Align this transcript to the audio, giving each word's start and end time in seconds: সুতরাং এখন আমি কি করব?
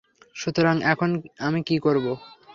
সুতরাং 0.35 0.75
এখন 0.83 1.09
আমি 1.39 1.59
কি 1.63 1.75
করব? 1.79 2.05